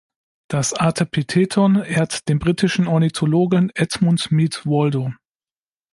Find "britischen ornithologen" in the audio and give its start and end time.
2.39-3.69